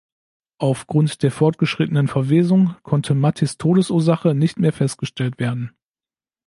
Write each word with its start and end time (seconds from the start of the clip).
Aufgrund 0.57 1.21
der 1.21 1.29
fortgeschrittenen 1.29 2.07
Verwesung 2.07 2.73
konnte 2.81 3.13
Mathis’ 3.13 3.59
Todesursache 3.59 4.33
nicht 4.33 4.57
mehr 4.57 4.73
festgestellt 4.73 5.37
werden. 5.37 5.75